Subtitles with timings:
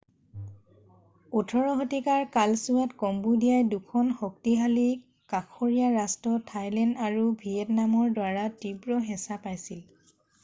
[1.39, 4.85] 18 শতিকাৰ কালছোৱাত কম্বোদিয়াই 2খন শক্তিশালী
[5.33, 9.85] কাষৰীয়া ৰাষ্ট্ৰ থাইলেণ্ড আৰু ভিয়েটনামৰ দ্বাৰা তীব্ৰ হেঁচা পাইছিল